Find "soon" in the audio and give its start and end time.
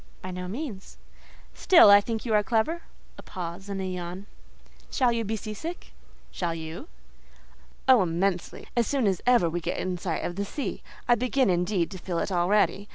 8.87-9.05